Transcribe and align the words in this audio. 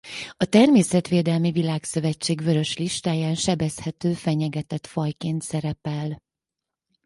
A 0.37 0.45
Természetvédelmi 0.45 1.51
Világszövetség 1.51 2.41
Vörös 2.41 2.77
listáján 2.77 3.35
sebezhető 3.35 4.13
fenyegetett 4.13 4.85
fajként 4.87 5.41
szerepel. 5.41 6.21